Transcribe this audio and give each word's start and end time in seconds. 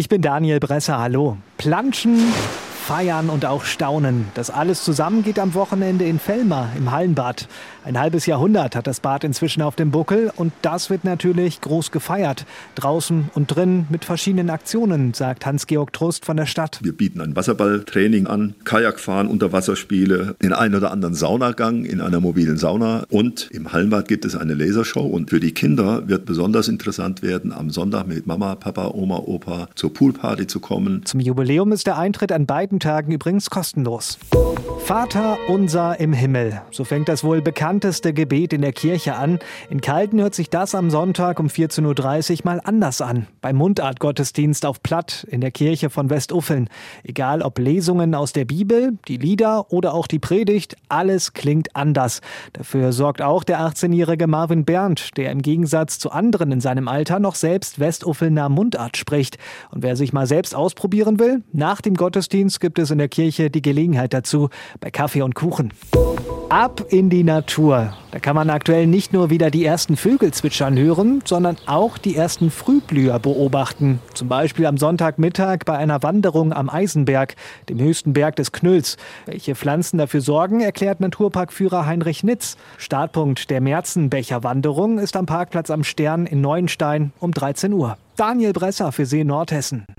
Ich 0.00 0.08
bin 0.08 0.22
Daniel 0.22 0.60
Bresser, 0.60 0.98
hallo. 0.98 1.36
Planschen, 1.58 2.32
feiern 2.80 3.30
und 3.30 3.46
auch 3.46 3.64
staunen. 3.64 4.26
Das 4.34 4.50
alles 4.50 4.82
zusammen 4.82 5.22
geht 5.22 5.38
am 5.38 5.54
Wochenende 5.54 6.04
in 6.06 6.18
Fellmar 6.18 6.70
im 6.76 6.90
Hallenbad. 6.90 7.46
Ein 7.82 7.98
halbes 7.98 8.26
Jahrhundert 8.26 8.76
hat 8.76 8.86
das 8.86 9.00
Bad 9.00 9.24
inzwischen 9.24 9.62
auf 9.62 9.74
dem 9.74 9.90
Buckel 9.90 10.30
und 10.36 10.52
das 10.60 10.90
wird 10.90 11.04
natürlich 11.04 11.62
groß 11.62 11.90
gefeiert. 11.92 12.44
Draußen 12.74 13.30
und 13.34 13.46
drin 13.46 13.86
mit 13.88 14.04
verschiedenen 14.04 14.50
Aktionen, 14.50 15.14
sagt 15.14 15.46
Hans-Georg 15.46 15.92
Trost 15.92 16.26
von 16.26 16.36
der 16.36 16.44
Stadt. 16.46 16.80
Wir 16.82 16.92
bieten 16.92 17.20
ein 17.20 17.36
Wasserballtraining 17.36 18.26
an, 18.26 18.54
Kajakfahren, 18.64 19.28
Unterwasserspiele, 19.28 20.36
den 20.42 20.52
einen 20.52 20.74
oder 20.74 20.90
anderen 20.90 21.14
Saunagang 21.14 21.84
in 21.84 22.00
einer 22.02 22.20
mobilen 22.20 22.58
Sauna 22.58 23.04
und 23.08 23.48
im 23.50 23.72
Hallenbad 23.72 24.08
gibt 24.08 24.24
es 24.24 24.36
eine 24.36 24.54
Lasershow 24.54 25.06
und 25.06 25.30
für 25.30 25.40
die 25.40 25.52
Kinder 25.52 26.08
wird 26.08 26.26
besonders 26.26 26.68
interessant 26.68 27.22
werden, 27.22 27.52
am 27.52 27.70
Sonntag 27.70 28.06
mit 28.06 28.26
Mama, 28.26 28.56
Papa, 28.56 28.88
Oma, 28.88 29.16
Opa 29.18 29.68
zur 29.74 29.94
Poolparty 29.94 30.46
zu 30.46 30.60
kommen. 30.60 31.04
Zum 31.06 31.20
Jubiläum 31.20 31.72
ist 31.72 31.86
der 31.86 31.98
Eintritt 31.98 32.30
an 32.30 32.44
beiden 32.44 32.69
Tagen 32.78 33.12
übrigens 33.12 33.50
kostenlos. 33.50 34.18
Vater 34.78 35.38
unser 35.46 36.00
im 36.00 36.12
Himmel. 36.12 36.62
So 36.72 36.82
fängt 36.82 37.08
das 37.08 37.22
wohl 37.22 37.40
bekannteste 37.40 38.12
Gebet 38.12 38.52
in 38.52 38.60
der 38.60 38.72
Kirche 38.72 39.14
an. 39.14 39.38
In 39.68 39.80
Kalten 39.80 40.20
hört 40.20 40.34
sich 40.34 40.50
das 40.50 40.74
am 40.74 40.90
Sonntag 40.90 41.38
um 41.38 41.46
14.30 41.46 42.30
Uhr 42.32 42.38
mal 42.44 42.60
anders 42.64 43.00
an. 43.00 43.28
Beim 43.40 43.54
Mundartgottesdienst 43.54 44.66
auf 44.66 44.82
Platt 44.82 45.24
in 45.30 45.40
der 45.40 45.52
Kirche 45.52 45.90
von 45.90 46.10
Westuffeln. 46.10 46.68
Egal 47.04 47.42
ob 47.42 47.60
Lesungen 47.60 48.16
aus 48.16 48.32
der 48.32 48.44
Bibel, 48.44 48.98
die 49.06 49.16
Lieder 49.16 49.72
oder 49.72 49.94
auch 49.94 50.08
die 50.08 50.18
Predigt, 50.18 50.76
alles 50.88 51.34
klingt 51.34 51.76
anders. 51.76 52.20
Dafür 52.52 52.92
sorgt 52.92 53.22
auch 53.22 53.44
der 53.44 53.60
18-jährige 53.60 54.26
Marvin 54.26 54.64
Berndt, 54.64 55.16
der 55.16 55.30
im 55.30 55.42
Gegensatz 55.42 56.00
zu 56.00 56.10
anderen 56.10 56.50
in 56.50 56.60
seinem 56.60 56.88
Alter 56.88 57.20
noch 57.20 57.36
selbst 57.36 57.78
Westuffelner 57.78 58.48
Mundart 58.48 58.96
spricht. 58.96 59.38
Und 59.70 59.84
wer 59.84 59.94
sich 59.94 60.12
mal 60.12 60.26
selbst 60.26 60.56
ausprobieren 60.56 61.20
will, 61.20 61.44
nach 61.52 61.80
dem 61.80 61.94
Gottesdienst 61.94 62.60
gibt 62.60 62.80
es 62.80 62.90
in 62.90 62.98
der 62.98 63.08
Kirche 63.08 63.50
die 63.50 63.62
Gelegenheit 63.62 64.12
dazu 64.12 64.50
bei 64.80 64.90
Kaffee 64.90 65.22
und 65.22 65.34
Kuchen. 65.34 65.72
Ab 66.50 66.84
in 66.88 67.10
die 67.10 67.22
Natur. 67.22 67.94
Da 68.10 68.18
kann 68.18 68.34
man 68.34 68.50
aktuell 68.50 68.88
nicht 68.88 69.12
nur 69.12 69.30
wieder 69.30 69.52
die 69.52 69.64
ersten 69.64 69.96
Vögel 69.96 70.32
zwitschern 70.32 70.76
hören, 70.76 71.22
sondern 71.24 71.56
auch 71.66 71.96
die 71.96 72.16
ersten 72.16 72.50
Frühblüher 72.50 73.20
beobachten. 73.20 74.00
Zum 74.14 74.26
Beispiel 74.26 74.66
am 74.66 74.76
Sonntagmittag 74.76 75.58
bei 75.64 75.78
einer 75.78 76.02
Wanderung 76.02 76.52
am 76.52 76.68
Eisenberg, 76.68 77.36
dem 77.68 77.78
höchsten 77.78 78.12
Berg 78.12 78.34
des 78.34 78.50
Knülls. 78.50 78.96
Welche 79.26 79.54
Pflanzen 79.54 79.98
dafür 79.98 80.22
sorgen, 80.22 80.60
erklärt 80.60 80.98
Naturparkführer 80.98 81.86
Heinrich 81.86 82.24
Nitz. 82.24 82.56
Startpunkt 82.78 83.48
der 83.48 83.60
Märzenbecher-Wanderung 83.60 84.98
ist 84.98 85.14
am 85.14 85.26
Parkplatz 85.26 85.70
am 85.70 85.84
Stern 85.84 86.26
in 86.26 86.40
Neuenstein 86.40 87.12
um 87.20 87.30
13 87.30 87.72
Uhr. 87.72 87.96
Daniel 88.16 88.52
Bresser 88.52 88.90
für 88.90 89.06
See 89.06 89.22
Nordhessen. 89.22 89.86